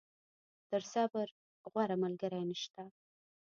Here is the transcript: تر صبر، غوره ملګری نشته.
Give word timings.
تر 0.69 0.81
صبر، 0.93 1.27
غوره 1.71 1.95
ملګری 2.03 2.41
نشته. 2.49 2.83